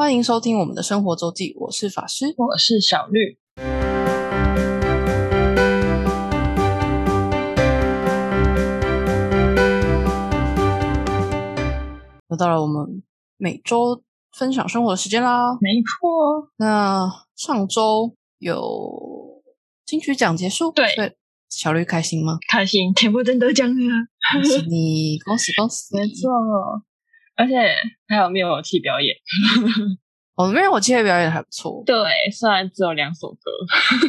[0.00, 2.32] 欢迎收听我们的生活周记，我是法师。
[2.36, 3.36] 我是小绿。
[12.28, 13.02] 又到了我们
[13.38, 14.00] 每周
[14.30, 15.58] 分享生活的时间啦。
[15.60, 19.42] 没错，那上周有
[19.84, 21.10] 金曲奖结束，对所以
[21.48, 22.38] 小绿开心吗？
[22.48, 23.74] 开心，田馥甄得奖了。
[24.32, 25.92] 恭喜你，恭喜恭喜！
[25.98, 26.30] 没错，
[27.38, 27.54] 而且
[28.08, 29.14] 还有灭火器表演。
[30.36, 31.82] 我们灭火器的表演还不错。
[31.86, 31.96] 对，
[32.30, 33.50] 虽然只有两首歌，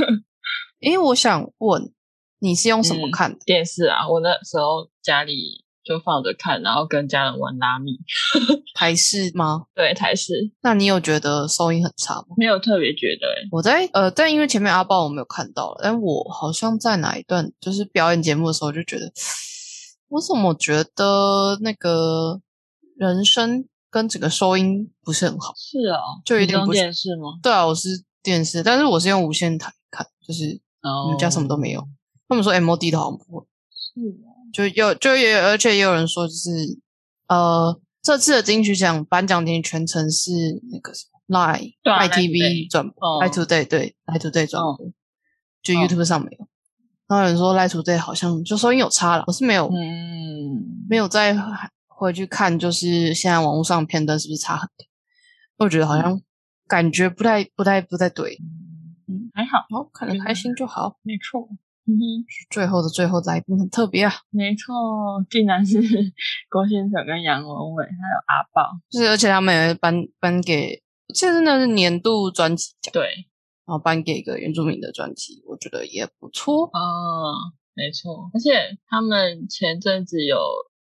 [0.79, 1.91] 因为我想问，
[2.39, 3.39] 你是用什么嗯看的？
[3.45, 7.97] 电视啊，我那时候家里就放着看，然后跟家人玩拉米。
[8.75, 9.65] 台式吗？
[9.73, 12.27] 对，台式那你有觉得收音很差吗？
[12.37, 19.11] 没有特别觉得、欸，我在呃，但因为前面阿豹我没有看到了，但我好像在哪一段就是表演节目的时候就觉得，
[20.09, 22.39] 我怎么觉得那个
[23.07, 25.53] 人声跟整个收音不是很好？
[25.55, 27.39] 是哦，就有你用点不是电视吗？
[27.41, 31.87] 对啊，我是电视，但是我是用无线台看，就是哦我们家什么都没有。
[32.27, 36.49] 他们说 MOD 的好像不会，是哦，就有就也而且也有人说就是
[37.27, 40.31] 呃，这次的金曲奖颁奖典礼全程是
[40.71, 44.91] 那个什么 Line 对啊 Line Line TV Today 转播哦，Line Today 对 Line Today 转播，
[45.63, 46.47] 就哦 YouTube 上没有。
[47.07, 51.33] 然后有人说 Line Today 好像就收音有差了，我是没有、嗯，没有再
[51.99, 54.85] 回去看，就是现在网络上片段是不是差很多？
[55.57, 56.21] 我觉得好像
[56.67, 58.37] 感觉不太不太不太对。
[59.07, 60.97] 嗯还好，哦，看得开心就好。
[61.01, 61.47] 没错。
[61.85, 62.01] 嗯哼，
[62.51, 64.75] 最后的最后来宾很特别啊，没错，
[65.29, 65.79] 竟然是
[66.47, 68.69] 郭先生跟杨文伟还有阿豹。
[68.91, 70.83] 就是而且他们也会颁颁给，
[71.15, 72.93] 其实那是年度专辑奖。
[72.93, 73.01] 对，
[73.65, 76.65] 然后颁给一个原住民的专辑，我觉得也不错。
[76.65, 77.33] 哦，
[77.73, 80.37] 没错，而且他们前阵子有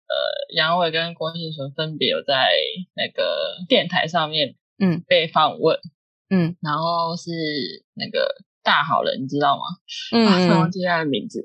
[0.08, 2.50] 呃，杨伟跟郭信纯分别有在
[2.96, 5.04] 那个电台上面嗯。
[5.08, 5.78] 被访问，
[6.30, 6.56] 嗯。
[6.62, 7.32] 然后是
[7.94, 9.64] 那个大好人，你知道吗？
[10.12, 11.42] 嗯 啊忘嗯，记他的名字，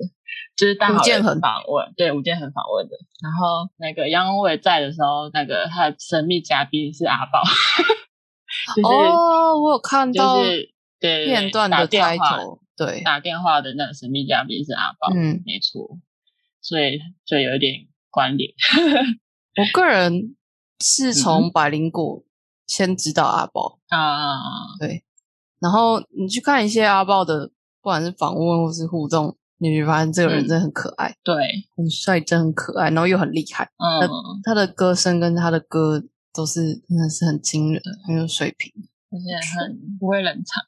[0.55, 2.95] 就是大好人访问，对吴建衡访问的。
[3.21, 7.43] 然后那个杨伟在的时候，那个他的神秘嘉宾是阿宝，
[8.75, 12.39] 就是、哦，我有看到就是片段的打电话
[12.75, 15.99] 对，打电话的那个神秘嘉宾是阿宝，嗯，没错，
[16.61, 18.53] 所以就有一点关联。
[19.57, 20.35] 我个人
[20.79, 22.23] 是嗯从百灵果
[22.67, 25.03] 先知道阿豹，啊，对，
[25.59, 27.47] 然后你去看一些阿豹的，
[27.81, 31.35] 不管是访问或是互动，你会发现这个人嗯真的很可爱，对，
[31.75, 33.65] 很率真，很可爱，然后又很厉害。
[33.77, 34.09] 嗯，
[34.43, 36.03] 他的歌声跟他的歌
[36.33, 38.71] 都是真的是很惊人，很有水平，
[39.11, 40.63] 而且很不会冷场，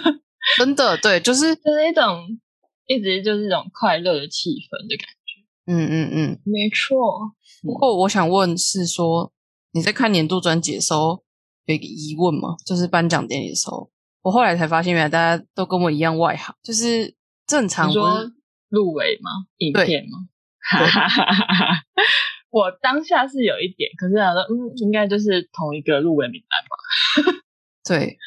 [0.58, 2.38] 真的对，就是就是一种
[2.86, 5.19] 一直就是一种快乐的气氛的感觉。
[5.66, 6.40] 嗯嗯嗯。
[6.44, 7.32] 没错，
[7.62, 9.32] 不过我想问是说，
[9.72, 11.22] 你在看年度专辑的时候
[11.66, 12.56] 有一个疑问吗？
[12.64, 13.90] 就是颁奖典礼的时候，
[14.22, 17.14] 我后来才发现，原来大家都跟我一样外行，就是
[17.46, 18.32] 正常说是
[18.68, 19.30] 入围吗？
[19.58, 20.28] 影片吗？
[20.62, 21.84] 哈哈哈哈哈！
[22.50, 27.40] 我当下是有一点，可是想说，嗯，应该就是同一个入围名单吧。
[27.88, 28.18] 对，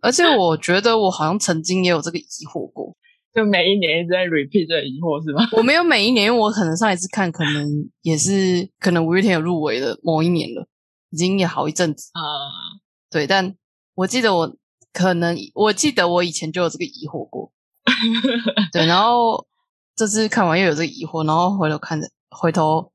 [0.00, 2.96] 而且我觉得我好像曾经也有这个疑惑过。
[3.34, 5.48] 就每一年一直在 repeat 这疑惑是吗？
[5.52, 7.66] 我没有每一年，因为我可能上一次看，可能
[8.02, 10.68] 也是可能五月天有入围的某一年了，
[11.10, 12.10] 已经也好一阵子。
[12.12, 12.20] 啊、
[13.10, 13.54] 对，但
[13.94, 14.56] 我记得我
[14.92, 17.50] 可能我记得我以前就有这个疑惑过。
[18.72, 19.46] 对，然后
[19.96, 22.92] 这次看完又有这个疑惑，然后回头看着，回头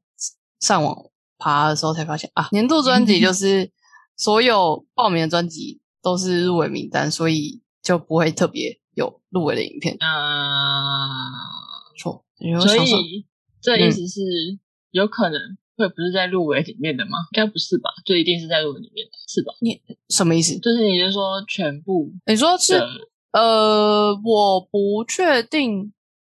[0.59, 0.95] 上网
[1.37, 3.71] 爬的时候才发现啊，年度专辑就是
[4.15, 9.95] 所有报名的专辑都是入围名单，所以就不会特别有入围的影片。
[9.99, 10.09] 啊、
[11.97, 12.25] 错，
[12.59, 13.25] 所，以
[13.61, 14.21] 这意思是、
[14.91, 15.39] 有可能
[15.77, 17.19] 会不是在入围里面的吗？
[17.31, 17.91] 应该不是吧？
[18.05, 19.53] 就一定是在入围里面的，是吧？
[19.61, 20.59] 你什么意思？
[20.59, 22.81] 就是你是说全部你说是？
[23.31, 25.93] 呃，我不确定，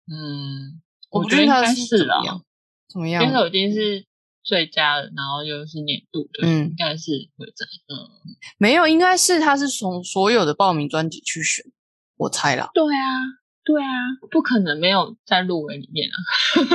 [0.09, 0.79] 嗯，
[1.09, 2.41] 我不觉得应确定它是该是啦，怎么样，
[2.87, 3.47] 怎么因为样？
[3.47, 4.05] 已经是
[4.43, 8.07] 最佳的，然后又是年度的，嗯应该是会在嗯，
[8.57, 11.65] 没有，应该是他是从所有的报名专辑去选，
[12.23, 12.69] 我猜啦。
[12.73, 13.07] 对啊，
[13.63, 13.87] 对啊，
[14.31, 16.17] 不可能没有在入围里面啊。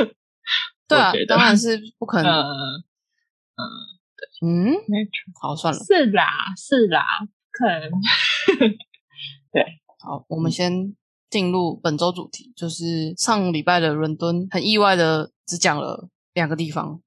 [0.88, 2.32] 对啊当然是不可能。
[2.32, 2.84] 嗯
[3.58, 3.62] 嗯，
[4.40, 5.10] 嗯，没错，
[5.40, 5.80] 好，算了。
[5.80, 7.04] 是啦，是啦，
[7.50, 7.90] 可能
[9.52, 9.64] 对
[9.98, 10.94] 好，我们先
[11.28, 17.00] 进入本周主题，就是上礼拜的伦敦，很意外的只讲了两个地方，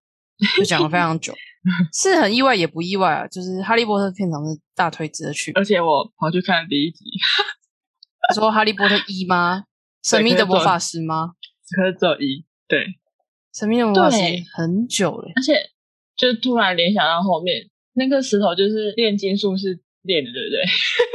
[0.57, 1.33] 就讲了非常久，
[1.93, 3.27] 是很意外也不意外啊。
[3.27, 5.51] 就是《哈利波特》片场是大推值得去。
[5.53, 7.05] 而且我跑去看了第一集，
[8.29, 9.65] 你说《哈利波特》一吗？
[10.03, 11.33] 神秘的魔法师吗？
[11.75, 12.85] 可是只有一，对，
[13.53, 14.17] 神秘的魔法师
[14.55, 15.69] 很久了，而且
[16.15, 20.63] 就突然联想到后面那个石头就是炼金术士练的，对不对？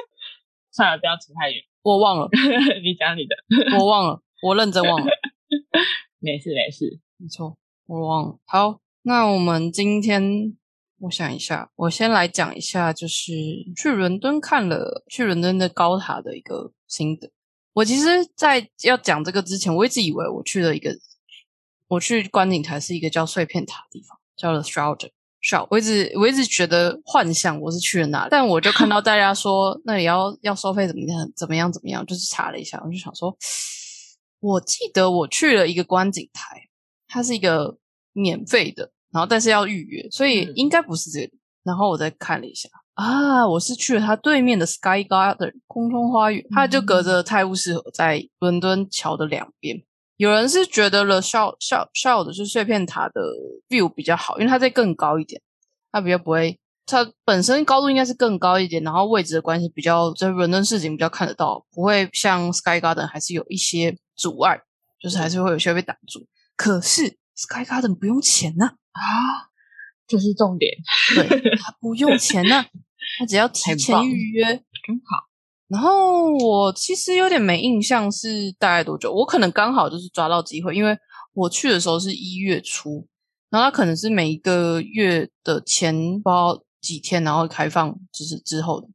[0.72, 1.62] 算了，不要扯太远。
[1.82, 2.28] 我忘了，
[2.82, 3.36] 你讲你的，
[3.78, 5.06] 我忘了，我认真忘了。
[6.18, 7.56] 没事没事，没错，
[7.86, 8.38] 我忘了。
[8.44, 10.56] 好，那我们今天，
[11.00, 13.32] 我想一下，我先来讲一下，就是
[13.76, 17.30] 去伦敦看了去伦敦的高塔的一个心得。
[17.72, 20.96] 我其实，在要讲这个之前，我一直以为我去了一个，
[21.88, 25.10] 我去观景台是一个叫碎片塔的地方，叫 The Shroud。
[25.42, 33.36] Shroud，我一直我一直觉得幻想我是去了哪，但我就看到大家说 那里要要收费怎么样怎么样怎么样，就是查了一下，我就想说，
[34.40, 36.68] 我记得我去了一个观景台，
[37.06, 37.78] 它是一个
[38.12, 41.38] 免费的，然后但是要预约，所以应该不是这里。
[41.62, 42.68] 然后我再看了一下。
[42.96, 49.84] 啊，我是去了它对面的 Sky Garden 空中花园，它就隔着泰晤士河，在伦敦桥的两边。
[50.16, 53.20] 有人是觉得了 s h o u s h o u s h o u 的就是碎片塔的
[53.68, 55.42] view 比较好，因为它在更高一点，
[55.92, 64.58] 它比较不会，它本身高度应该是更高一点，然后位置的关系比较在伦敦市景比较看得到，不会像 Sky Garden 还是有一些阻碍，
[64.98, 66.26] 就是还是会有些被挡住。
[66.56, 69.52] 可是 Sky Garden 不用钱呢啊，
[70.08, 70.72] 这是重点，
[71.14, 72.64] 对，它不用钱呢。
[73.18, 75.26] 他只要提前预约，真好。
[75.68, 80.96] 然后我其实有点没印象是大概多久，我可能刚好就是抓到机会，因为
[81.34, 83.08] 我去的时候是一月初，
[83.50, 85.92] 然后他可能是每一个月的前
[86.22, 88.86] 不知道几天，然后开放就是之后的，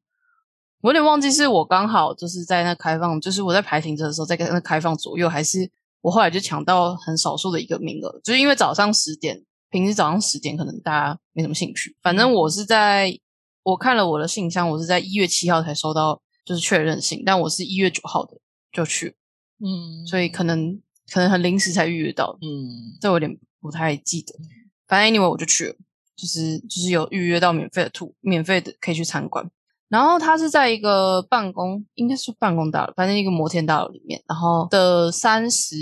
[0.80, 5.70] 我有点忘记是我刚好就是在那开放，就是我在排停车的时候在那开放左右，还是
[6.00, 13.20] 我后来就抢到很少数的一个名额，就是因为早上十点，平时早上十点可能大家没什么兴趣，反正我是在。
[13.64, 18.38] 我看了我的信箱，我是在一月七号才收到，就是确认信，但我是一月九号的
[18.72, 19.16] 就去，
[19.60, 20.80] 嗯，所以可能
[21.12, 24.34] 可能很临时才预约到，嗯，这我有点不太记得。
[24.88, 25.76] 反正 anyway 我就去了，
[26.16, 29.50] 就是就是有预约到免费的 tour，免费的可以去参观。
[29.88, 35.76] 然后它是在一个办公，应该是办公大楼，反正一个摩天大楼里面，然后的三十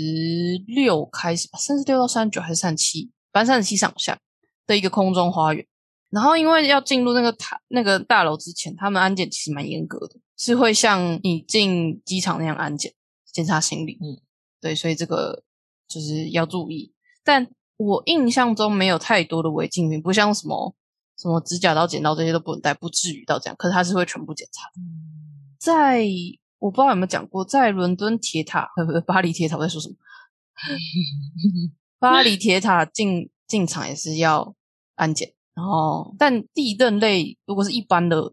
[0.66, 4.18] 六开始吧，三十六到三十九还是三十七，反正三十七上下
[4.66, 5.64] 的一个空中花园。
[6.10, 12.92] 然后，因为要进入那个塔、那个大楼之前，他们安检其实蛮严格的，是会像你进机场那样安检，
[13.32, 13.96] 检查行李。
[14.02, 14.18] 嗯，
[14.60, 15.44] 对，所以这个
[15.86, 16.92] 就是要注意。
[17.22, 20.74] 但我印象中没有太多的违禁品，不像什么
[21.16, 23.54] 什么指甲刀、剪刀这些都不能带，不至于到这样。
[23.56, 24.68] 可是他是会全部检查。
[25.58, 26.04] 在
[26.58, 29.94] 我不知道有没有讲过，在伦敦铁塔，不不，巴黎铁塔在说什么？
[32.00, 34.56] 巴黎铁塔进进场也是要
[34.96, 35.34] 安检。
[35.60, 38.32] 然后，但地震类如果是一般的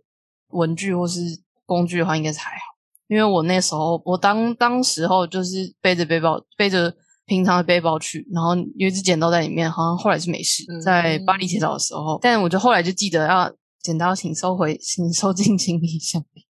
[0.51, 1.19] 文具或是
[1.65, 2.77] 工具的话，应该是还好。
[3.09, 6.95] 因为我那时候，我当当时候就是背着背包，背着
[7.25, 10.63] 平常的背包去，然后有一只剪刀在里面，好像后来是没事。
[10.81, 16.47] 在巴黎铁塔的时候，但我就后来就记得要剪刀，请收回，请收进行李箱里。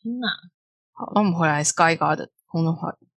[0.00, 0.28] 天哪！
[0.92, 3.09] 好，那我们回来 Sky Garden 空中花园。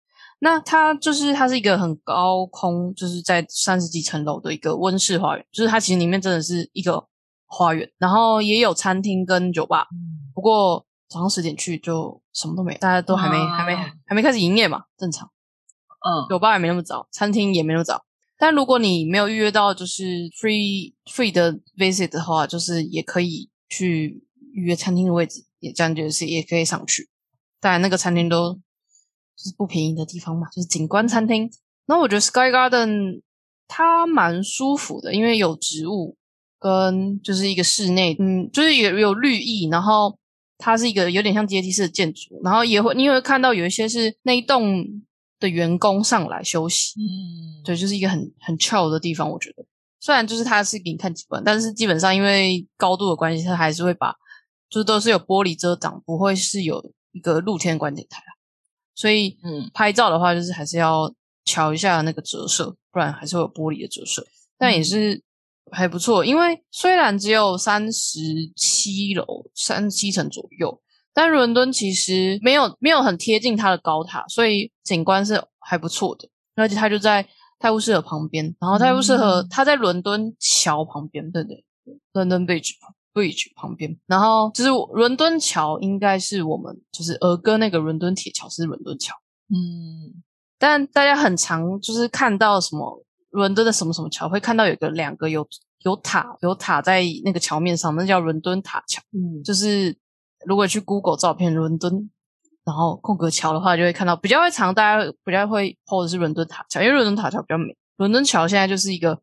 [0.43, 7.07] 那它就是它是一个很高空，就是在三十几层楼的一个温室花园，就是它其实里面真的是一个
[7.45, 9.87] 花园，然后也有餐厅跟酒吧。
[10.35, 13.73] 不过早上十点去就什么都没，大家都还没还没
[14.05, 15.31] 还没开始营业嘛，正常。
[16.05, 18.03] 嗯，酒吧也没那么早，餐厅也没那么早。
[18.37, 27.07] 但如果你没有预约到就是 free free 的 visit 的话，就是也可以去预约餐厅的位置，也这样就是也可以上去。
[27.61, 28.59] 当然那个餐厅都。
[29.37, 31.49] 是不便宜的地方嘛，就是景观餐厅。
[31.85, 33.21] 然后我觉得 Sky Garden
[33.67, 36.15] 它蛮舒服的，因为有植物
[36.59, 39.67] 跟就是一个室内，嗯，就是也有绿意。
[39.69, 40.17] 然后
[40.57, 44.85] 它是一个有点像阶梯式的建筑，然后也会你也会看到有一些是那一栋
[45.39, 46.93] 的员工上来休息。
[46.99, 49.29] 嗯，对，就是一个很很 chill 的地方。
[49.29, 49.65] 我觉得
[49.99, 54.15] 虽然就是它是给你看景观，但是基本上因为高度的关系，它还是会把
[54.69, 58.31] 就是都是有玻璃遮挡，不会是有一个露天观景台啊。
[58.95, 61.13] 所以，嗯，拍照的话，就是还是要
[61.45, 64.25] 瞧一下那个折射，不然还是会有玻璃的折射。
[64.57, 65.21] 但也是
[65.71, 68.19] 还不错，因为虽然只有三十
[68.55, 70.81] 七楼、三十七层左右，
[71.13, 76.29] 但伦敦其实没有没有很贴近它的高塔，所以景观是还不错的。
[76.55, 77.27] 而且它就在
[77.59, 81.65] 泰晤士河旁边，然后泰晤士河它在伦敦桥旁边，对对
[82.13, 82.73] ，London Bridge。
[83.13, 89.15] Bridge 旁边，然后就是伦敦桥，应该是我们就是儿歌那个伦敦铁桥是伦敦桥，
[89.49, 90.23] 嗯，
[90.57, 95.47] 但大家很常就是看到什么伦敦的什么什么桥，会看到有个两个有
[95.83, 99.95] 有塔有塔在那个桥面上，那叫伦敦塔桥，嗯，就是
[100.45, 102.09] 如果去 Google 照片伦敦，
[102.65, 109.21] 然后空格桥的话，就会看到比较会常大家比较会 PO 的是伦敦塔桥，因为伦敦塔桥比较美，伦敦桥现在就是一个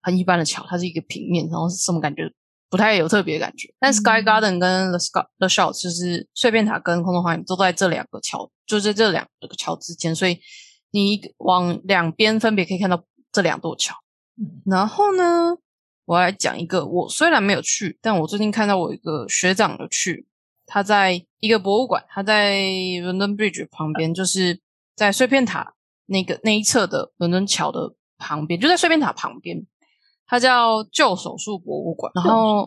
[0.00, 2.32] 很一般的桥，它是一个平面，然后什么感觉？
[2.68, 3.72] 不太有特别感觉。
[3.78, 10.38] 但 Sky 嗯 Garden 跟 The Sky The Shot 就是碎片塔跟空中花园都在这两个桥，就在这两个桥之间，所以
[10.90, 13.94] 你往两边分别可以看到这两座桥。
[14.38, 15.56] 嗯然后呢，
[16.04, 20.26] 我来讲一个，我虽然没有去，但我最近看到我一个学长有去，
[20.66, 22.60] 他在一个博物馆，他在
[23.02, 24.60] 伦敦 Bridge 旁边，就是
[24.94, 25.74] 在碎片塔
[26.06, 29.66] 那个那一侧的伦敦桥的旁边，就在碎片塔旁边，
[30.26, 32.66] 它叫旧手术博物馆，然后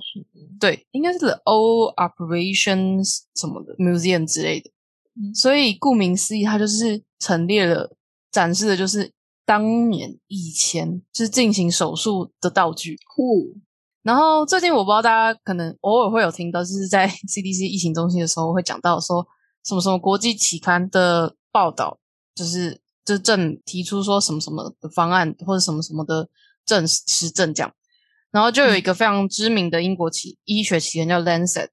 [0.59, 4.69] 对，应该是 The Old Operations 什么的 Museum 之类的，
[5.15, 5.35] 嗯。
[5.35, 7.95] 所以顾名思义，它就是陈列了
[8.31, 9.11] 展示的就是
[9.45, 12.97] 当年以前就是进行手术的道具。
[13.15, 13.57] 酷，
[14.03, 19.27] 然后最近我不知道大家可能偶尔会有听到，就是在 CDC 疫情中心的时候会讲到说
[19.65, 21.99] 什么什么国际期刊的报道，
[22.33, 26.29] 就是就正提出说什么什么的方案或者什么什么的
[26.69, 27.73] 证实证这样。
[28.31, 31.69] 然后就有一个非常知名的英国期医学期刊叫 Lancet，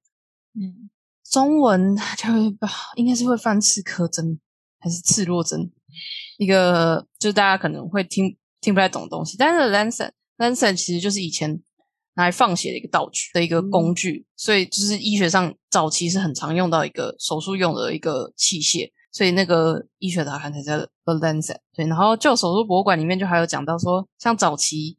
[0.54, 0.88] 嗯
[1.30, 4.40] 中文就会把应该是会翻刺科针
[4.78, 5.70] 还是刺络针，
[6.38, 9.36] 一个就是大家可能会听听不太懂的东西。
[9.36, 11.60] 但是 Lancet Lancet 其实就是以前
[12.14, 18.90] 拿来放血的一个道具的一个工具，所以就是医学上早期是很常用到一个手术用的一个器械。
[19.16, 21.56] 所以那个医学杂刊才叫 The Lancet。
[21.74, 24.98] 对，然后旧手术博物馆里面就还有讲到说，像早期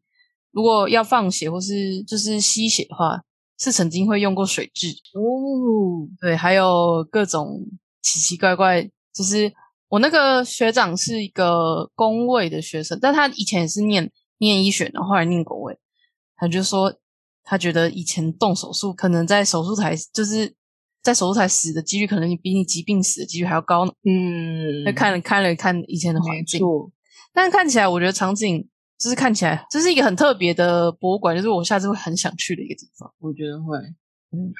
[0.52, 3.22] 如果要放血或是就是吸血的话，
[3.60, 4.92] 是曾经会用过水蛭。
[5.14, 7.60] 哦，对，还有各种
[8.02, 9.54] 奇奇怪怪，就是
[9.88, 15.78] 我那个学长是一个工位的学生，但他以前也是念念医学，然后后来念工位，
[16.36, 16.92] 他就说
[17.44, 20.56] 他觉得以前动手术可能在手术台，就是
[21.08, 23.94] 在手术台死的几率，可能比你疾病死的几率还要高呢。
[24.04, 26.62] 嗯，那、看了看了看以前的环境，
[27.32, 28.68] 但是看起来我觉得场景
[29.00, 33.10] 就是看起来这是一个很特别的博物馆，就是我下次会很想去的一个地方。
[33.20, 33.78] 我觉得会，
[34.34, 34.52] 嗯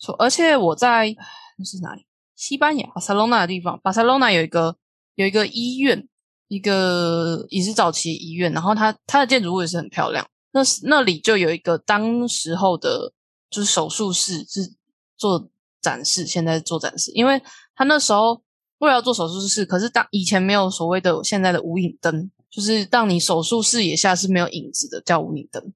[0.00, 1.12] 错，而且我在
[1.58, 2.06] 那是哪里？
[2.36, 4.76] 西班牙巴塞罗那的地方，巴塞罗那有一个
[5.16, 6.06] 有一个医院，
[6.46, 10.24] 一个也是早期的医院，然后它它的建筑物也是很漂亮。
[10.52, 13.12] 那是那里就有一个当时候的，
[13.50, 14.77] 就是手术室是
[15.18, 15.50] 做
[15.82, 17.42] 展示，现在做展示，因为
[17.74, 18.40] 他那时候
[18.78, 25.72] 为了要做手术室，可是当以前没有所谓的现在的无影灯，就是当你手术视野下是没有影子的，叫无影灯。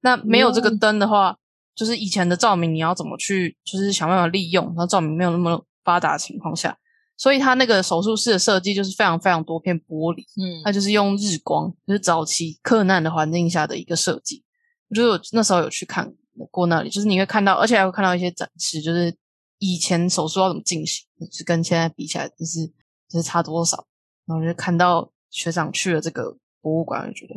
[0.00, 1.36] 那没有这个嗯灯的话，
[1.74, 6.78] 就是以前的照明你要怎么去，就是想办法利用，然后照明没有那么发达的情况下，
[7.16, 14.44] 所以他那个手术室的设计就是非常非常多片玻璃，嗯它就是用日光，就是早期克难的环境下的一个设计。
[14.88, 16.14] 我觉得我那时候有去看
[16.50, 19.16] 过那里，就是你会看到，而且还会看到一些展示，就是
[19.58, 22.66] 以前手术要怎么进行，就是跟现在比起来，就是
[23.08, 23.86] 就是差多少。
[24.26, 27.34] 然后就看到学长去了这个博物馆，我就觉得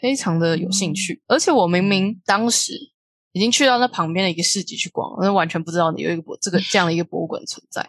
[0.00, 1.22] 非常的有兴趣。
[1.28, 2.72] 而且我明明当时
[3.30, 7.86] 已经去到那旁边的一个市集去逛，但完全不知道有一个博这个这样的一个博物馆存在。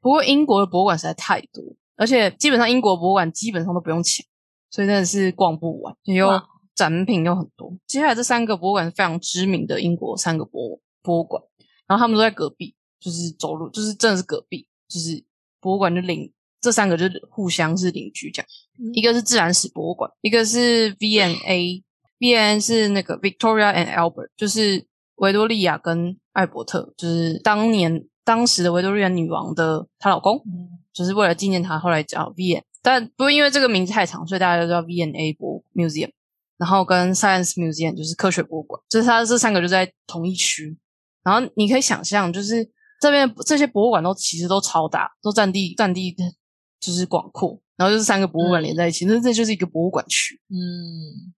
[0.00, 1.64] 不过英国的博物馆实在太多，
[1.96, 4.24] 而且基本上英国博物馆基本上都不用钱，
[4.70, 7.72] 所以真的是逛不完，又哇展品又很多。
[7.88, 11.42] 接下来这三个博物馆是非常知名的英国三个博物博物馆，
[11.88, 15.24] 然后他们都在隔壁，就是走路，就是真的是隔壁，就是
[15.58, 16.30] 博物馆就邻
[16.60, 18.48] 这三个就是互相是邻居这样。
[18.92, 36.10] 一个是自然史博物馆，一个是 V&A，V&A 是那个 Victoria and Albert，就是维多利亚跟艾伯特，就是当年当时的维多利亚女王的她老公，嗯就是为了纪念她，后来叫 V&A，但不过因为这个名字太长，所以大家都叫 V N A 博 Museum。
[36.58, 40.76] 然后跟 Science Museum 就是科学博物馆，就是它这三个就在同一区。
[41.22, 42.68] 然后你可以想象，就是
[43.00, 46.14] 这边这些博物馆都其实都超大，都占地占地
[46.78, 50.40] 就是广阔，然后就是三个博物馆连在一起，那、这就是一个博物馆区。
[50.48, 51.34] 嗯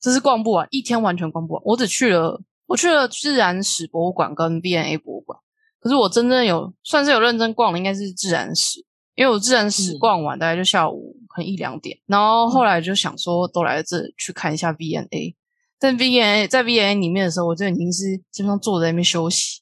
[0.00, 1.62] 这是逛不完，一天完全逛不完。
[1.64, 5.38] 我只去了，我去了自然史博物馆跟 V&A 博物馆，
[5.80, 8.84] 可是我真正有算是有认真逛的，应该是自然史，
[9.16, 15.34] 因为我自然史嗯逛完大概就下午可能一两点，然后后来就想说都来这去看一下 VNA
[15.78, 19.60] 但 VNA 在 VNA 里面的时候，我就已经是基本上坐在那边休息，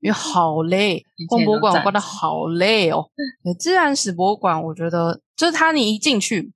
[0.00, 3.04] 因为好累逛博物馆我逛的好累哦。
[3.44, 6.50] 对自然史博物馆，我觉得就是它，你一进去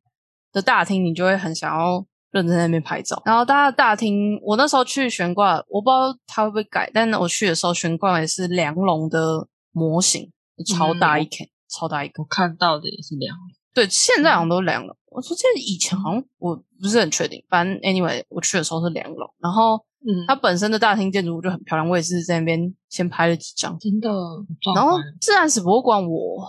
[0.50, 3.22] 的大厅，你就会很想要认真在那边拍照。
[3.26, 10.32] 然后大家大厅，我那时候去悬挂，我不知道它会不会改，但我去的时候悬挂也是梁龙的模型，
[10.74, 12.22] 超大一片，超大一个。
[12.22, 13.36] 我看到的也是两
[13.72, 14.96] 对，现在好像都是梁龙。
[15.06, 23.76] 我说这以前好像我不是很确定，反正 anyway 我去的时候是两楼，然后嗯它本身的大厅建筑物就很漂亮，我也是在那边先拍了几张。
[23.78, 24.08] 真的
[24.74, 26.48] 然后自然史博物馆我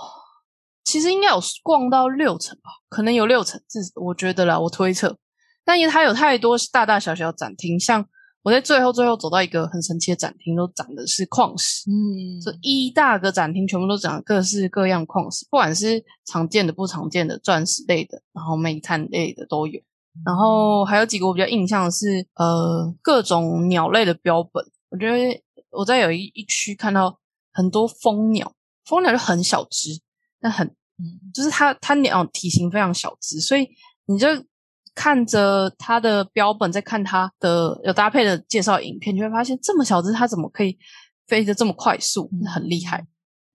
[0.84, 5.18] 其实应该有逛到六层吧，可能有六层，这我觉得啦，我推测。
[5.64, 8.06] 但因为它有太多大大小小展厅，像
[8.44, 19.80] 我在最后最后走到一个很神奇的展厅，都展的是矿石，嗯，这一大个展厅全部都展各式各样矿石，不管是常见的、不常见的、钻石类的，然后煤炭类的都有。
[20.26, 24.66] 然后还有几个我比较印象的是，呃，各种鸟类的标本。
[24.90, 27.18] 我觉得我在有一一区看到
[27.54, 30.02] 很多蜂鸟，蜂鸟就很小只，
[30.42, 30.68] 但很，
[31.34, 33.70] 就是它它鸟体型非常小只，所以
[34.08, 34.28] 你就
[34.96, 40.78] 看着它的标本，再看它的有搭配的介绍影片，就会发现这么小只，它怎么可以
[41.28, 43.06] 飞得这么快速，很厉害。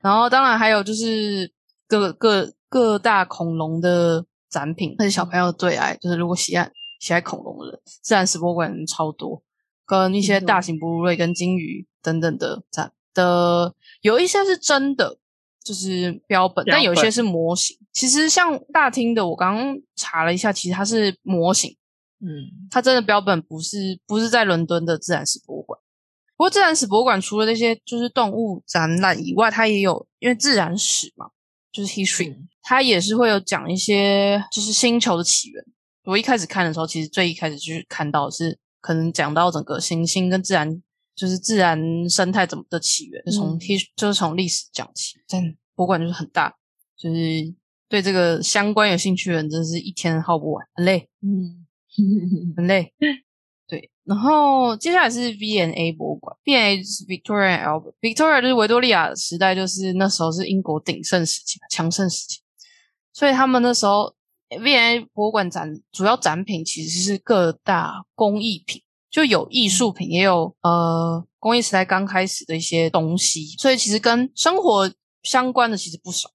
[0.00, 1.52] 然后当然还有就是
[1.88, 4.24] 各各各大恐龙的。
[4.48, 9.42] 展品那是小朋友最爱，就是如果喜爱喜爱恐龙的人，自然史博物馆超多，
[9.84, 15.18] 跟一些大型哺乳类跟鲸鱼等等的展的，有一些是真的，
[15.64, 17.76] 就是标本，但有一些是模型。
[17.96, 21.74] 其实像大厅的，我刚刚查了一下，其实它是模型，
[22.20, 25.80] 嗯，它真的标本不是不是在伦敦的自然史博物馆。
[26.36, 31.30] 不过自然史博物馆除了那些就是动物展览以外，它也有因为自然史嘛。
[31.72, 35.62] 就是 history，它也是会有讲一些就是星球的起源。
[36.04, 40.82] 我一开始看的时候，其实最一开始就是看到是可能讲到整个行星跟自然，
[41.14, 45.18] 就是自然生态怎么的起源，就从 history，就是从历史讲起。
[45.28, 45.42] 但
[45.74, 46.56] 博物馆就是很大，
[46.96, 47.54] 就是
[47.88, 51.66] 对这个相关有兴趣的人，真是一天耗不完，很累，嗯，
[52.56, 52.92] 很累。
[53.68, 62.40] 对，然后接下来是 V&A 博物馆，V&A 是 Victoria and Albert，Victoria 就是维多利亚时代，就是那时候是英国鼎盛时期、强盛时期，
[63.12, 64.14] 所以他们那时候
[64.50, 74.88] V&A 博物馆展主要展品其实是各大工艺品，就有艺术品，也有呃工艺时代刚开始的一些东西，所以其实跟生活
[75.24, 76.30] 相关的其实不少，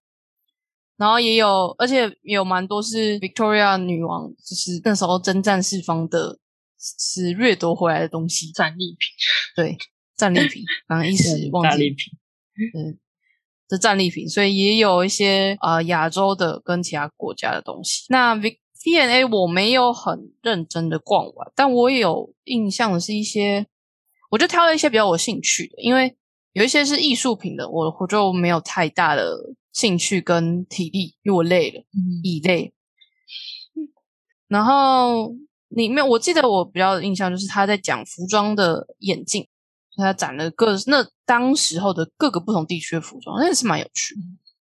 [1.02, 6.38] 然后也有，而且也有蛮多是 Victoria 女王就是那时候征战四方的。
[6.84, 8.98] 是掠夺回来的东西，战利品。
[9.56, 9.78] 对，
[10.18, 11.70] 战利品，刚刚一时 忘记。
[11.70, 12.14] 战利品，
[12.74, 12.98] 嗯，
[13.68, 18.08] 这战利品，所以也有一些啊亚洲的跟其他国家的东西。
[18.10, 23.68] 那 V V N A 我没有很认真的逛完，但我有印象的是一些，
[24.32, 26.18] 我就挑了一些比较有兴趣的，因为
[26.54, 29.38] 有一些是艺术品的，我我就没有太大的
[29.72, 31.84] 兴趣跟体力，因为我累了，
[32.24, 32.74] 已累。
[34.48, 35.36] 然后。
[35.72, 39.48] 里面我记得我比较印象就是他在讲服装的眼镜，
[39.96, 44.14] 他展了各那当时候的各个不同地区的服装，那也是蛮有趣。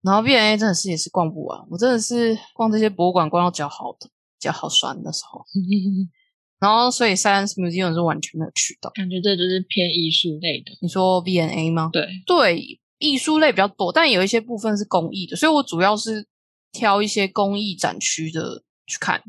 [0.01, 5.45] 然后 V&A 真的是也是逛不完，我真的是逛这些博物馆逛到脚好的脚好酸的时候。
[6.59, 10.71] 然后所以 Science Museum 是完全没有去到，感觉这就是偏艺术类的。
[10.81, 11.91] 你说 V&A 吗？
[11.93, 16.27] 对对，艺术类比较多，但有一些部分是公益的，所以我主要是
[16.71, 19.21] 挑一些公益展区的去看。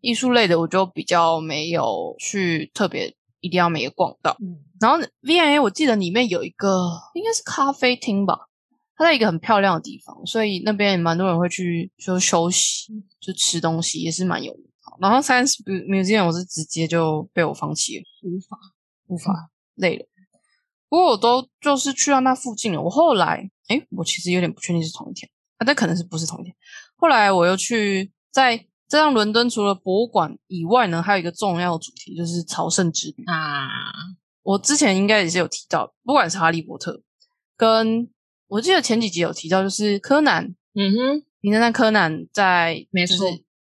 [0.00, 4.36] 艺术类的我就比较没有去特别一定要每个逛到，
[4.80, 8.48] 然后 V&A 我记得里面有一个应该是咖啡厅吧，
[8.96, 14.64] 它在一个很漂亮的地方，所以那边也蛮多人会去就休息，就吃东西也是蛮有名。
[15.00, 18.58] 然后 Science Museum 我是直接就被我放弃了，无法
[19.06, 20.06] 无法累了。
[20.92, 22.82] 不过我都就是去到那附近了。
[22.82, 25.26] 我后来哎，我其实有点不确定是同一天
[25.56, 26.54] 啊，但可能是不是同一天。
[26.96, 28.66] 后来我又去在。
[28.88, 33.70] 这样，伦敦除了博物馆以外呢，还有一个重要的主题就是朝圣之旅啊。
[34.42, 37.00] 我之前应该也是有提到，不管是哈利波特，
[37.56, 38.06] 跟
[38.48, 43.26] 我记得前几集有提到，就是柯南，嗯哼，名侦探柯南在没错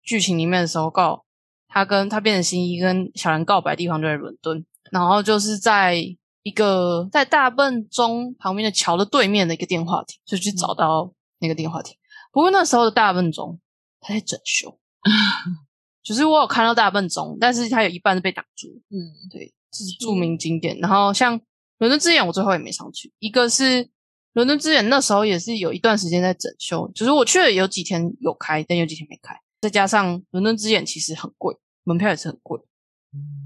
[0.03, 1.25] 剧情里面的时候，告
[1.69, 6.05] 他跟他变成新一跟小兰告白的地方就在伦敦，然后就是在
[6.45, 11.97] 一个在大笨钟旁边的桥的对面的一个电话亭，就去找到那个电话亭。
[12.31, 13.59] 不过那时候的大笨钟
[13.99, 14.79] 它在整修。
[16.05, 18.69] 就是我有看到大笨钟，但是它有一半是被挡住。
[18.91, 20.79] 嗯，对，这是著名景点。
[20.79, 21.41] 然后像
[21.79, 23.11] 伦敦之眼，我最后也没上去。
[23.21, 23.89] 一个是
[24.35, 29.35] 伦敦之眼，那时候也是有一段时间在整修，只是我去了有几天有开，但有几天没开。
[29.63, 32.61] 再加上伦敦之眼其实很贵，门票也是很贵。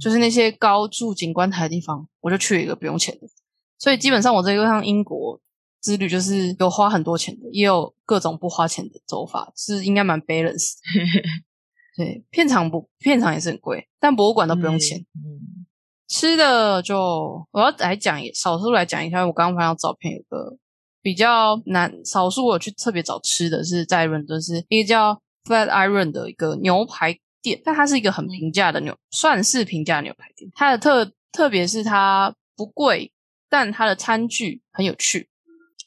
[0.01, 3.27] 就是那些高住景观台的地方，我就去了一个不用钱的。
[3.79, 5.41] 所以基本上我这一趟英国。
[5.81, 10.73] 之旅就是有花很多钱的，也有各种不花钱的走法，是应该蛮 balance。
[11.97, 14.99] 对，片场不片场也是很贵，但博物馆都不用钱。
[15.15, 15.65] 嗯，
[16.09, 19.25] 吃的就我要来讲，少数来讲一下。
[19.25, 20.57] 我刚刚看到照片，有个
[21.01, 30.51] 比较难，少数我去特别找吃的是在伦敦，是一个叫 Flat Iron 的一个牛排店，但它是一个很平价的牛，算是平价牛排店。
[30.55, 33.13] 它的特特别是它不贵，
[33.49, 35.29] 但它的餐具很有趣。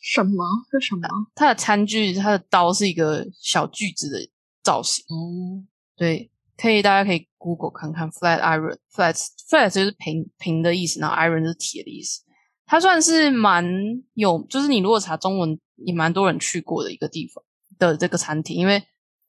[0.02, 1.08] 什么是什么？
[1.36, 4.30] 它的餐具，它的刀是一个小锯子的
[4.64, 5.06] 造型。
[5.10, 5.64] 哦，
[5.96, 9.16] 对，可以大家可以 Google 看看 Flat Iron，Flat
[9.48, 12.24] Flat 就是平平的意思，然后 Iron 是铁的意思。
[12.66, 13.64] 它算是蛮
[14.14, 17.44] 有，就是你如果查中文，也蛮多人去过的一个地方
[17.78, 18.82] 的这个餐厅，因为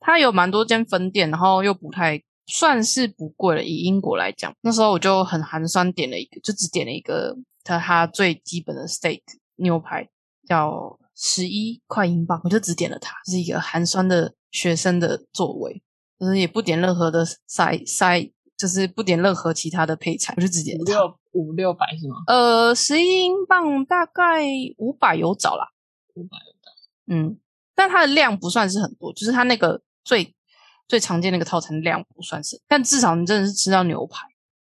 [0.03, 3.65] 它有蛮多间分店，然后又不太算是不贵了。
[3.65, 9.21] 以英国来讲，那时候我就很寒酸，点了一个，就只点了一个它它最基本的 steak
[9.57, 10.09] 牛排，
[10.47, 15.83] 叫十一块英镑，我就只点了它，是一个寒酸的学生的座位。
[16.19, 22.15] 就是也不点任何的塞塞，就是不点任何其他的配菜，我就直接五六五六百是吗？
[22.29, 24.45] 呃，十一英镑大概
[24.79, 25.67] 五百有找啦，
[26.15, 26.71] 五百有找。
[27.13, 27.37] 嗯，
[27.75, 30.35] 但它的量不算是很多，就是它那个最
[30.89, 34.27] 最常见的一个套餐量不算是，但至少你真的是吃到牛排。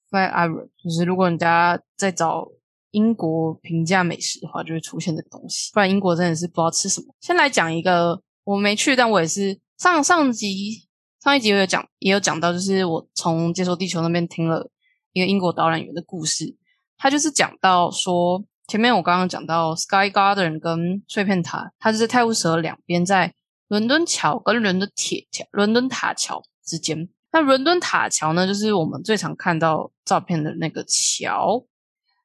[0.09, 2.47] Flat Iron，就是如果人家在找
[2.91, 5.71] 英国平价美食的话，就会出现这个东西。
[5.73, 7.07] 不然英国真的是不知道吃什么。
[7.21, 10.87] 先来讲一个，我没去，但我也是上上集。
[11.23, 14.69] 上一集我有讲，也有讲到，就是我从解说地球那边听了
[15.13, 16.57] 一个英国导览员的故事。
[16.97, 23.33] 他就是讲到说，前面我刚刚讲到 Sky Garden 跟碎片塔，它是在泰晤士河两边，在
[23.71, 27.07] 伦敦桥跟伦敦铁桥、伦敦塔桥之间。
[27.31, 31.65] 那伦敦塔桥呢，就是我们最常看到照片的那个桥。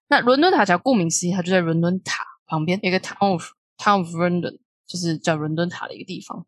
[0.09, 6.45] 那伦敦塔桥顾名思义，它就在伦敦塔旁边，一个 Town of Town of London，就是叫伦敦塔的一个地方。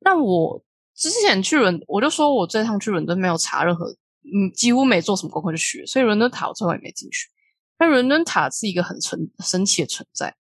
[0.00, 0.64] 那我。
[0.92, 3.86] 之前去伦，我就说我这趟去伦敦没有查任何，
[4.22, 7.30] 嗯，几乎没做什么功课就去，所以伦敦塔我最后也没进去。
[7.78, 10.36] 但伦敦塔是一个很存神奇的存在，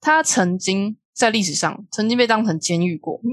[0.00, 3.30] 它曾经在历史上曾经被当成监狱过，嗯，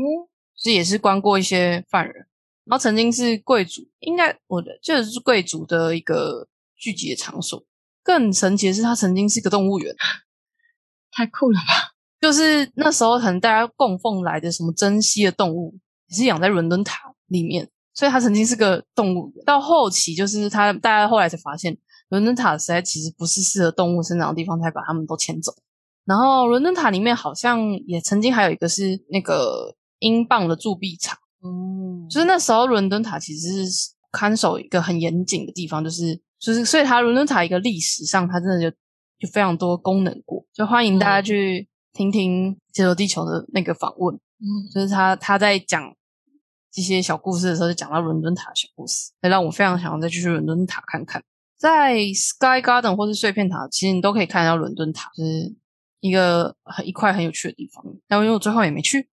[0.55, 2.15] 是也是关过一些犯人，
[2.63, 7.63] 然后曾经是贵族，应该我的就是贵族的一个聚集的场所。
[8.01, 9.93] 更神奇的是，它曾经是一个动物园，
[11.11, 11.93] 太酷了吧！
[12.21, 15.75] 就是那时候可能大家供奉来的什么珍稀的动物。
[16.07, 19.43] 也是养在伦敦塔里面，所以它曾经是个动物园。
[19.45, 21.75] 到后期，就是它大家后来才发现，
[22.09, 25.53] 伦敦塔实在其实不是适合动物生长的地方，才把它们都迁走。
[26.05, 31.17] 然后，伦敦塔里面好像也曾经还有一个是那个英镑的铸币厂。
[31.43, 38.69] 嗯，就是那时候伦敦塔其实是看守一个很严谨的地方，就是就是，所以它伦敦塔一个历史上，它真的就
[39.19, 40.45] 就非常多功能过。
[40.53, 45.93] 就欢迎大家去听听《接受地球》的那个访问，嗯，就是他他在讲。
[46.75, 51.23] 这些小故事的时候，就讲到伦敦塔的小故事，也让我非常想要再去伦敦塔看看。
[51.55, 55.55] 在 Sky Garden 或是碎片塔，其实你都可以看到伦敦塔，就是
[56.03, 57.83] 一个很一块很有趣的地方。
[58.07, 59.09] 但因为我最后也没去，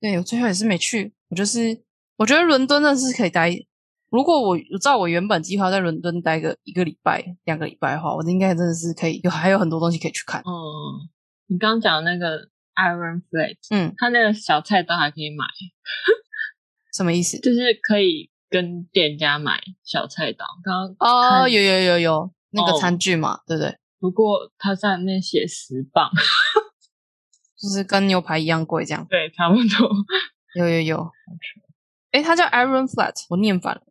[0.00, 1.14] 对我最后也是没去。
[1.28, 1.82] 我就是
[2.16, 3.50] 我觉得伦敦的是可以待。
[4.10, 10.40] 如果我照我原本计划在伦敦待个一个礼拜、两个礼拜的话，我应该真的是可以有还有很多东西可以去看。
[10.42, 11.00] 哦，
[11.46, 12.50] 你刚刚讲那个。
[12.76, 15.44] Iron Flat，嗯，他那个小菜刀还可以买，
[16.94, 17.38] 什么意思？
[17.40, 20.46] 就是可以跟店家买小菜刀。
[20.64, 23.76] 刚刚哦，有有有有那个餐具嘛，对不对？
[24.00, 26.10] 不过他上面写十磅，
[27.56, 29.94] 就是跟牛排一样贵，这样对，差不多。
[30.56, 31.10] 有有有，
[32.10, 33.82] 哎，他叫 Iron Flat，我念反了，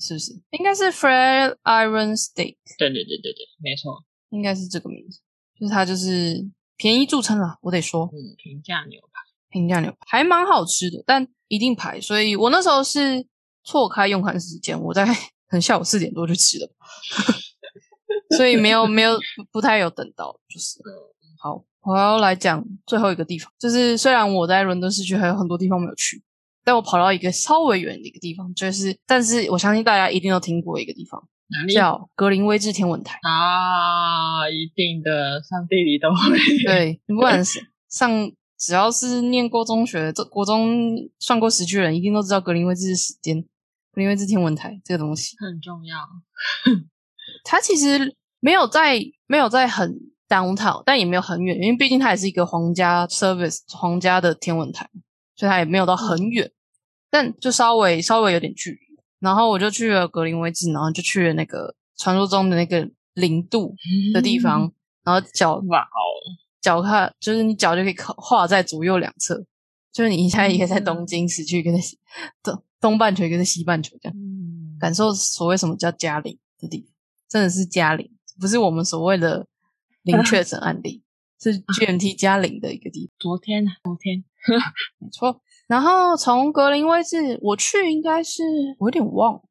[0.00, 0.32] 是不是？
[0.50, 2.56] 应该是 Flat Iron Steak。
[2.78, 5.20] 对对对对对，没错，应该是这个名字，
[5.60, 6.50] 就是它就是。
[6.80, 12.00] 便宜著称了，我得说，嗯，平价牛排，平价牛排还蛮好吃的，但一定排。
[12.00, 13.26] 所以我那时候是
[13.64, 15.04] 错开用餐时间，我在
[15.50, 16.70] 很下午四点多就吃了，
[18.36, 19.18] 所以没有没有
[19.50, 20.80] 不太有等到，就是
[21.40, 21.64] 好。
[21.82, 26.22] 我要来讲最后一个地方，就是虽然我在伦敦市区还有很多地方没有去，
[26.62, 31.26] 但我跑到一个稍微远的一个地方，就是但是我相信大家一定都听过一个地方。
[31.50, 36.36] 哪里叫格林威治天文台啊，一定的，上地理都会。
[36.66, 43.40] 对， 不管是上，只要是念过中学、这国中算过时区的人，一定都知道格林威治时间、
[43.92, 45.96] 格林威治天文台这个东西很重要。
[47.50, 54.86] 它其实没有在没有在很 downtown，但也没有很远，因为毕竟它也是一个皇家 service 皇家的天文台，
[55.34, 56.50] 所以它也没有到很远，
[57.10, 58.78] 但就稍微稍微有点距离。
[59.18, 63.74] 然后我就去了格林威治，然后就去了那个传说中的那个零度
[64.12, 64.70] 的地方，
[65.02, 65.98] 然后脚哇哦，
[66.60, 69.42] 脚看就是你脚就可以画在左右两侧，
[69.90, 70.78] 就是你现在一个在。
[70.78, 71.78] 东京市区， 一个在
[72.42, 74.16] 东东半球，一个在西半球这样，
[74.78, 76.97] 感受所谓什么叫加零的地方，
[77.28, 78.10] 真的是加零，
[78.40, 79.46] 不是我们所谓的
[80.02, 81.02] 零 确诊案例，
[81.40, 83.14] 是 GMT 加零的一个地方。
[83.18, 84.24] 昨天，昨天，
[84.98, 85.40] 没错。
[85.66, 88.42] 然后从格林威治我去，应该是
[88.78, 89.42] 我有点忘，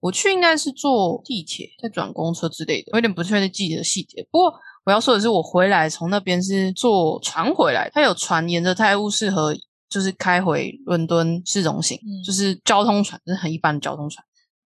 [0.00, 4.26] 我去应该是坐地铁再转公车之类的，我有点不确定记得细节。
[4.30, 4.52] 不过
[4.84, 9.54] 我要说的是，我回来从那边是坐船回来，它有船沿着泰晤士河
[9.88, 14.24] 就是开回伦敦市中心，嗯就是交通船，就是很一般的交通船。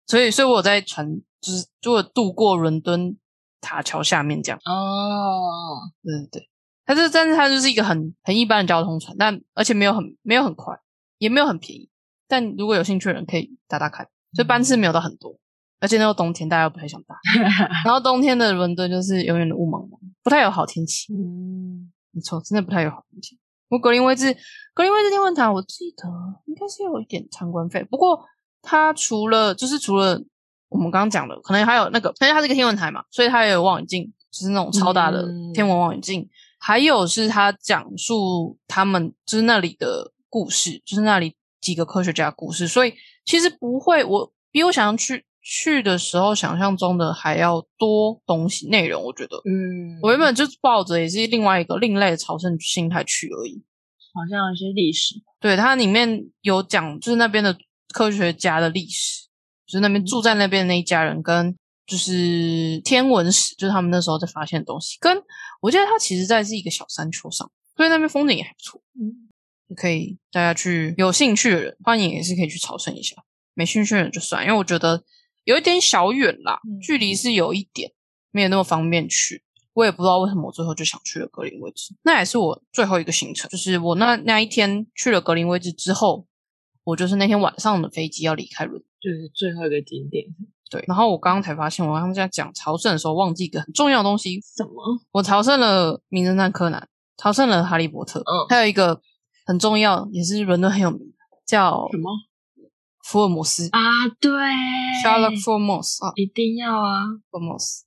[0.06, 1.06] 所以，所以我有在船，
[1.42, 3.18] 就是就有渡过伦敦
[3.62, 4.60] 塔桥下面这样。
[4.66, 6.50] 哦，对对对，
[6.86, 10.78] 它这但是它就是一个很很一般的交通船，但而且没有很没有很快，
[11.18, 11.90] 也没有很便宜。
[12.28, 15.38] 但如果有兴趣的人可以搭搭看，所以班次没有到很多，
[15.80, 17.16] 而且那个冬天大家又不太想搭。
[17.86, 21.14] 然后冬天的伦敦就是永远的雾蒙蒙，不太有好天气。
[21.14, 23.40] 嗯，没错，真的不太有好天气。
[23.70, 24.34] 我格林威治，
[24.74, 26.04] 格林威治天文塔，我记得
[26.46, 28.24] 应该是有一点参观费，不过
[28.62, 30.22] 它除了就是除了
[30.70, 36.28] 我们刚刚讲的，可能还有那个，因为它是一个天文台嘛，所以它也有望远镜，就是那种超大的嗯天文望远镜。
[36.60, 42.94] 还有是它讲述他们就是那里的故事，就是那里几个科学家的故事，所以
[43.26, 49.38] 其实不会，我比我想象去去的时候想象中的还要多东西内容，我觉得。
[49.46, 53.64] 嗯，我原本就是抱着也是另外一个另类的朝圣心态去而已。
[54.14, 57.56] 好像有些历史，对，它里面有讲就是那边的
[57.94, 59.27] 科学家的历史，
[59.68, 64.98] 就是那边住在那边的那一家人跟就是天文史，就是他们那时候在发现的东西。
[65.00, 65.22] 跟
[65.62, 69.30] 我记得它其实在是一个小山丘上，所以那边风景也还不错，嗯，
[69.68, 73.16] 也可以大家去有兴趣的人，欢迎也是可以去朝圣一下。
[73.54, 75.04] 没兴趣的人就算，因为我觉得
[75.44, 77.92] 有一点小远啦，嗯距离是有一点
[78.32, 79.44] 没有那么方便去。
[79.74, 83.48] 我也不知道为什么我最后就想去了格林威治，那也是我最后一个行程。
[83.48, 86.26] 就是我那那一天去了格林威治之后，
[86.88, 88.88] 我就是那天晚上的飞机要离开伦敦。
[89.02, 90.26] 就是最后一个景点，
[90.72, 94.72] 对，然后我刚刚才发现，我刚刚在讲朝圣的时候忘记一个很重要的东西，什么？
[95.12, 99.02] 我朝圣了名侦探柯南，朝圣了哈利波特，嗯还有一个
[99.46, 101.14] 很重要，也是伦敦很有名的，
[101.46, 102.10] 叫什么
[103.04, 103.80] 福尔摩斯啊？
[104.22, 104.32] 对
[105.04, 107.82] （Sherlock Holmes） 啊一定要啊！，Holmes。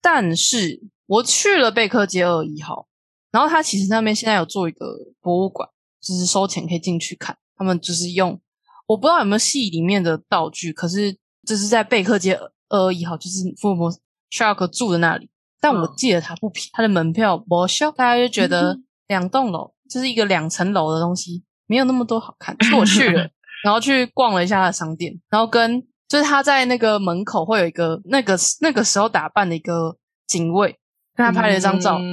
[0.00, 2.86] 但是我去了贝克街二一号，
[3.32, 5.68] 然后它其实那边现在有做一个博物馆，
[6.00, 7.36] 就是收钱可以进去看。
[7.58, 8.40] 他们就是用
[8.86, 12.34] 我不知道有没有戏里面的道具，可是这是在贝克街
[12.68, 15.28] 二二一号，就是福尔摩斯 Sherlock 住的那里。
[15.60, 22.56] 但我嗯记得它不便宜，它的门票不小，大家就觉得嗯两栋楼就是一个两层楼的东西，没有那么多好看。
[22.60, 23.28] 所以我去了，
[23.64, 30.78] 然后去逛了一下他的商店，然后跟就是他在那个门口会有一个那个那个时候打扮的一个警卫，
[31.14, 32.06] 跟他拍了一张照，嗯，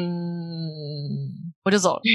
[1.64, 2.02] 我就走了。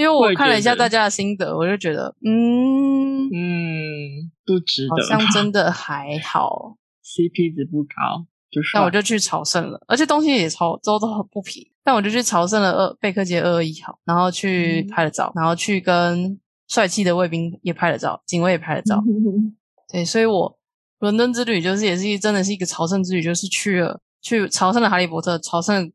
[0.00, 6.78] 因为我看了一下大家的心得，我就觉得，嗯，嗯，不值得好，像 真的还好。
[7.04, 11.62] CP 值不高，就是那我就去朝圣了，而且东西也超都都很不平。
[11.84, 19.02] 但我就去朝圣了二贝克街二二一号，然后去嗯拍了照，然后去跟帅气的卫兵也拍了照，警卫也拍了照。
[19.92, 20.58] 对，所以我
[21.00, 25.92] 伦敦之旅就是也是一真的是一个朝圣之旅，就是去了去朝圣了哈利波特，朝圣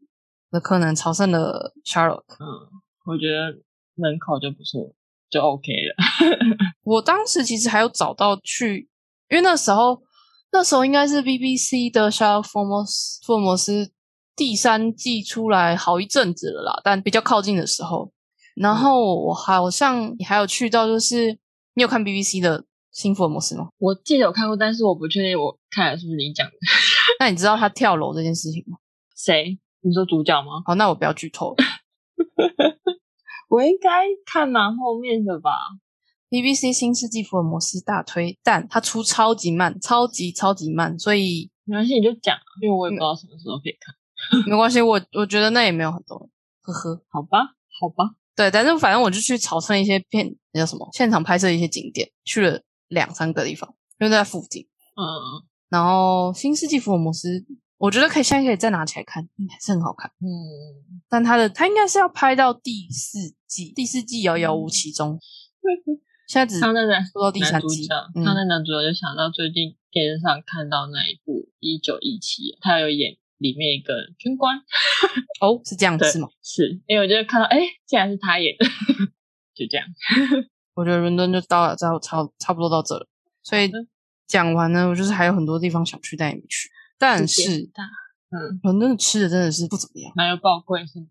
[0.52, 2.24] 了柯南，朝圣了 Sherlock。
[2.40, 2.46] 嗯，
[3.06, 3.58] 我觉得
[3.96, 4.94] 门口就不错，
[5.30, 5.96] 就 OK 了。
[6.84, 8.90] 我当时其实还有找到去，
[9.30, 10.02] 因为那时候
[10.52, 13.92] 那时候应该是 BBC 的《Sherlock 福尔摩斯》福尔摩斯
[14.36, 18.12] 第三季出来好一阵子了啦，但比较靠近的时候，
[18.56, 21.38] 然后我好像也还有去到，就是
[21.74, 23.70] 你有看 BBC 的新福尔摩斯吗？
[23.78, 26.54] 我记得有看过，但是我不确定我看的是不是你讲的。
[27.20, 28.78] 那你知道他跳楼这件事情吗？
[29.16, 29.58] 谁？
[29.82, 30.62] 你说主角吗？
[30.66, 31.56] 好，那我不要剧透了。
[33.56, 33.90] 我应该
[34.26, 35.52] 看蛮后面的吧。
[36.30, 43.96] BBC 新世纪福尔摩斯大推，但它出超级慢，超级超级慢，所以没关系，你就讲啊，因为我也不知道什么时候可以看。
[44.46, 44.82] 没关系。
[44.82, 46.28] 我我觉得那也没有很重要，
[46.64, 47.02] 呵呵。
[47.08, 48.16] 好吧，好吧。
[48.36, 54.68] 对，但是反正我就去朝圣一些片，那叫什么现场拍摄一些景点，去了两三个地方，因为在附近。
[54.98, 57.46] 嗯然后新世纪福尔摩斯，
[57.78, 60.10] 我觉得可以现在可以再拿起来看，嗯还是很好看。
[60.22, 65.20] 嗯，但它的它应该是要拍到第四季，第四季遥遥无期中，
[66.28, 67.96] 现在只他那个说到第三季男主角，。
[68.16, 74.58] 嗯他那男主角就想到最近电视上看到那一部《一九一七》，他有演里面一个军官，
[75.42, 76.30] 哦，是这样对是吗？
[76.42, 78.66] 是因为我就看到，哎，竟然是他演的，
[79.54, 79.86] 就这样。
[80.74, 83.08] 我觉得伦敦就到了，差差差不多到这了。
[83.44, 83.88] 所以嗯
[84.26, 86.70] 讲完呢，我就是还有很多地方想去，但也没去。
[86.98, 87.84] 但是大，
[88.32, 90.12] 嗯，伦敦吃的真的是不怎么样。
[90.16, 91.08] 哪有爆贵是吗？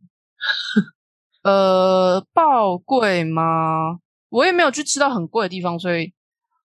[1.44, 3.99] 呃，爆贵吗？
[4.31, 6.12] 我也没有去吃到很贵的地方，所以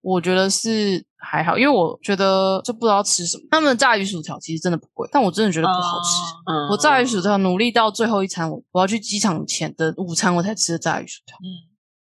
[0.01, 1.57] 我觉得是还好。
[1.59, 3.44] 因为我觉得就不知道吃什么。
[3.51, 6.11] 他们的炸鱼薯条其实真的不贵，但我真的觉得不好吃。
[6.47, 11.49] 嗯，我炸鱼薯条努力到最后一餐，我我要去机场前的午餐我才吃的炸鱼薯条，嗯，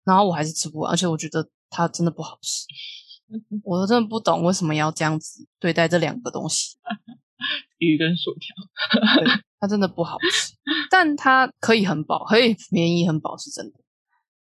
[0.03, 2.65] 然后我还是吃不完，而且我觉得它真的不好吃。
[3.63, 6.77] 我都真的不懂为什么要这样子对待这两个东西，
[7.79, 8.55] 鱼跟薯条，
[9.59, 10.53] 它真的不好吃，
[10.89, 13.79] 但它可以很饱，可以便宜很饱是真的。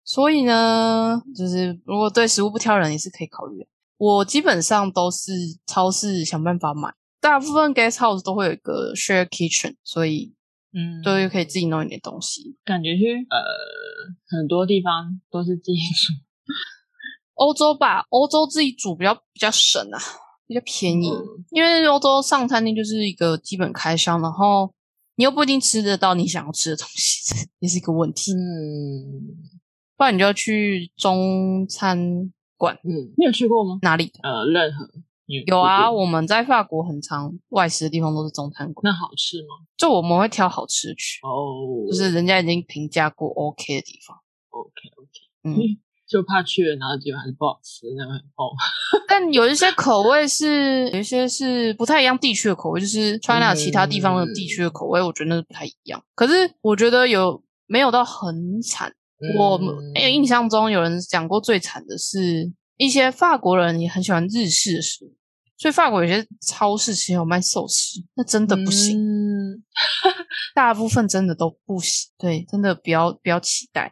[0.05, 3.67] 所以呢，就是如果对食物不挑人，也是可以考虑的。
[3.99, 5.33] 我基本上都是
[5.67, 10.35] 超市想办法买，大部分 guest house 都会有一个 share kitchen，所以
[10.73, 12.57] 嗯，都可以自己弄一点东西。
[12.65, 13.37] 感觉去呃
[14.29, 16.13] 很多地方都是自己煮，
[17.37, 19.99] 欧洲吧，欧洲自己煮比较比较省啊，
[20.47, 21.45] 比较便宜，嗯。
[21.51, 24.73] 因为欧洲上餐厅就是一个基本开销，然后
[25.15, 28.33] 你又不一定吃得到你想要吃的东西，这 也是一个问题。
[28.33, 29.37] 嗯。
[29.97, 32.79] 不然你就要去中餐馆。
[32.85, 33.79] 嗯，你有去过吗？
[33.81, 34.13] 哪里？
[34.23, 34.87] 呃，任何。
[35.29, 39.67] 你有啊，我们在法国很常外食的地方都是中餐馆，那好吃吗？
[39.77, 44.17] 就我们会挑好吃的去，哦，就是人家已经评价过 OK 的地方。
[44.51, 45.11] OK OK，
[45.45, 45.57] 嗯，
[46.09, 48.51] 就怕去了然后结果还是不好吃，那会很痛。
[49.09, 56.03] 但有一些口味是有一些是不太一样地区的口味，就是 China 其他地方的地区的口味，我觉得那是不太一样。
[56.15, 58.93] 可是我觉得有没有到很惨？
[59.39, 59.57] 我
[59.95, 65.17] 没有印象中有人讲过最惨的是一些法国人也很喜欢日式的食物，
[65.57, 69.65] 所以法国有些超市其实有卖寿司，那真的不行，嗯
[70.55, 72.13] 大部分真的都不行。
[72.19, 73.91] 对，真的不要不要期待。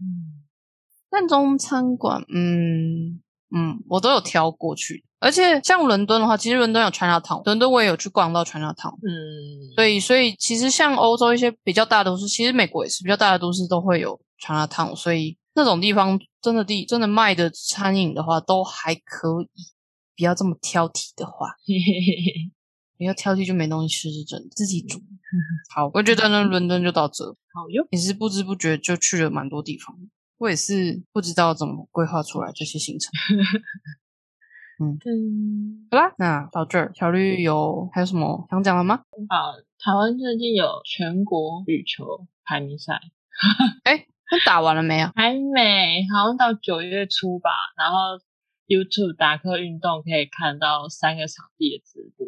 [1.15, 3.21] 但中餐馆，嗯
[3.55, 19.63] 嗯，我都有挑过去，而且像伦敦的话，其实伦敦有 China Town，伦敦我也有去逛到 China Town，嗯，所以所以其实像欧洲一些比较大的都市，其实美国也是比较大的都市都会有 China Town，所以那种地方真的地真的卖的餐饮的话都还可以，
[20.17, 22.51] 不要这么挑剔的话， 嘿嘿嘿嘿，
[22.99, 24.99] 不要挑剔就没东西吃是真的，自己煮。
[25.73, 27.87] 好，我觉得呢，伦敦就到这，好哟。
[27.91, 29.97] 也是不知不觉就去了蛮多地方。
[30.45, 33.11] 我也是不知道怎么规划出来这些行程。
[34.79, 38.97] 嗯，好啦，那到这儿，小绿有还有什么想讲的吗？
[39.29, 43.01] 啊，台湾最近有全国羽球排名赛，
[43.85, 45.09] 哎，那打完了没有？
[45.15, 47.51] 还没，好像到九月初吧。
[47.79, 47.97] 然后
[48.67, 52.27] YouTube 达克运动可以看到三个场地的直播，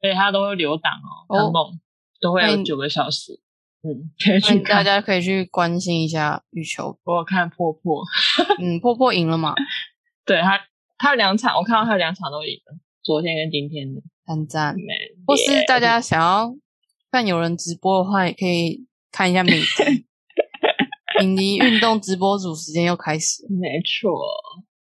[0.00, 0.92] 所以它都会留档
[1.28, 1.80] 哦，哦很猛，
[2.20, 3.40] 都会有九个小时。
[3.86, 6.98] 嗯，可以大家可以去关心一下羽球。
[7.04, 8.02] 我有看破破，
[8.60, 9.54] 嗯，破破赢了嘛？
[10.26, 10.60] 对他，
[10.98, 14.02] 他两场我看到他两场都赢了，昨天跟今天的。
[14.26, 14.74] 很赞。
[14.74, 14.82] 没
[15.26, 16.52] 或是大家想要
[17.12, 20.04] 看有人直播的话，也可以看一下敏迪。
[21.20, 24.12] 敏迪运动直播组时间又开始，没错，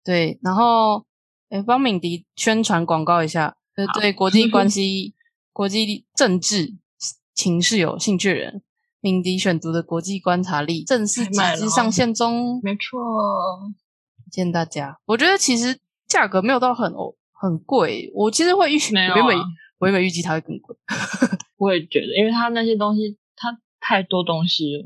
[0.03, 1.05] 对，然后
[1.51, 5.13] 诶帮敏迪宣传广告一下，呃，对国际关系、
[5.53, 6.77] 国际政治
[7.35, 8.63] 情势有兴趣的人，
[9.05, 12.99] 敏迪选读的国际观察力正式集资上线中，没错，
[14.33, 14.99] 见大家。
[15.05, 19.47] 我觉得其实价格没有到很哦很贵，我其实会预没有啊我原本
[19.79, 20.75] 我原本预计它会更贵，
[21.59, 24.85] 我也觉得，因为它那些东西，它太多东西了，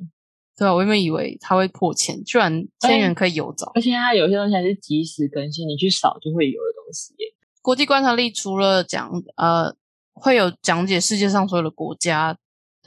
[0.58, 3.70] 对啊，我原本以为它会破千，居然千元可以有找。
[3.76, 7.26] 而且它有些东西还是及时更新，你去扫就会有的东西耶。
[7.62, 9.72] 国际观察力除了讲呃
[10.12, 12.36] 会有讲解世界上所有的国家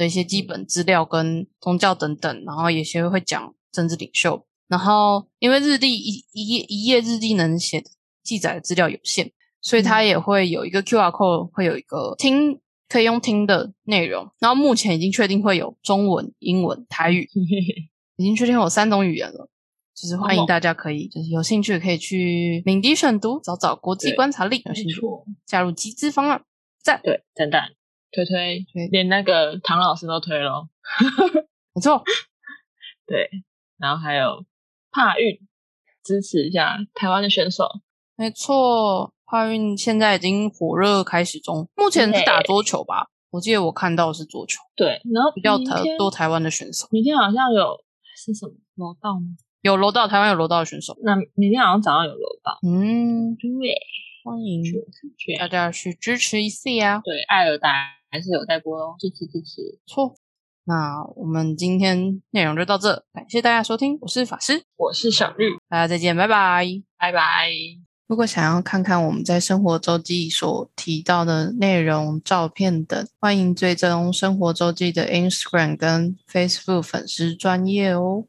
[0.02, 4.44] 的一些基本资料跟宗教等等，然后有些会讲政治领袖。
[4.68, 7.92] 然后因为日历一一页一页日历能写的
[8.24, 12.60] 记载的资料有限，所以它也会有一个 QR code，会有一个听
[12.90, 14.32] 可以用听的内容。
[14.40, 17.30] 然后目前已经确定会有中文、英文、台语，
[18.18, 19.50] 已经确定有三种语言了。
[19.94, 25.00] 就是欢迎大家可以，就是有兴趣可以去领迪选读找找国际观察力，有兴趣，
[25.46, 26.44] 加入集资方案，
[26.82, 27.70] 赞，对，赞赞
[28.12, 30.69] 推推对，连那个唐老师都推咯。
[31.74, 32.04] 没错，
[33.08, 33.30] 对，
[33.78, 34.45] 然后还有
[34.91, 35.39] 帕运，
[36.04, 37.67] 支持一下台湾的选手。
[38.15, 43.08] 没错，帕运现在已经火热开始中，目前是打桌球吧？
[43.32, 47.78] 我记得我看到是桌球，对，然后比较台多台湾的选手，明天好像有
[48.15, 49.28] 是什么楼道吗？
[49.62, 52.60] 有楼道，台湾有楼道的选手，那明天好像早上有楼道。
[52.67, 53.78] 嗯，对，
[54.26, 54.63] 欢迎
[55.39, 59.80] 大家去支持一下呀，对，爱尔达还是有在播哦，支持支持。
[59.88, 60.13] 错。
[60.65, 66.67] 那我们今天内容就到这，感谢大家收听，我是法师，我是小绿，大家再见，拜拜。
[67.00, 67.50] 拜拜。
[68.08, 78.26] 如果想要看看我们在生活周记所提到的内容、照片等，欢迎追踪生活周记的 Instagram 跟 Facebook 粉丝专业哦。